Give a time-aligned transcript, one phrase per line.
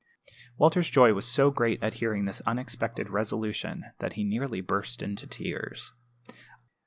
[0.57, 5.27] Walter's joy was so great at hearing this unexpected resolution that he nearly burst into
[5.27, 5.93] tears.